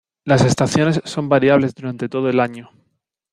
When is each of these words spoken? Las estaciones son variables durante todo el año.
Las 0.25 0.43
estaciones 0.43 0.99
son 1.05 1.29
variables 1.29 1.75
durante 1.75 2.09
todo 2.09 2.27
el 2.27 2.39
año. 2.39 2.71